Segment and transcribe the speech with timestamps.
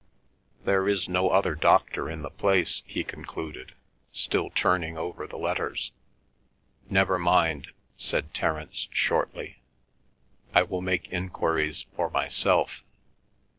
[0.65, 3.75] "There is no other doctor in the place," he concluded,
[4.11, 5.91] still turning over the letters.
[6.89, 9.61] "Never mind," said Terence shortly.
[10.55, 12.83] "I will make enquiries for myself."